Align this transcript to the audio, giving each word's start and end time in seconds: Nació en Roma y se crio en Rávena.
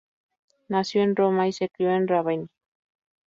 Nació 0.67 1.03
en 1.03 1.15
Roma 1.15 1.47
y 1.47 1.51
se 1.53 1.69
crio 1.69 1.91
en 1.91 2.07
Rávena. 2.07 2.47